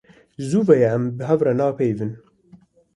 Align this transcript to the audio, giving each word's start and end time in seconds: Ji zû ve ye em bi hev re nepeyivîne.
Ji 0.39 0.43
zû 0.49 0.59
ve 0.67 0.75
ye 0.81 0.89
em 0.97 1.05
bi 1.17 1.23
hev 1.29 1.39
re 1.45 1.53
nepeyivîne. 1.59 2.15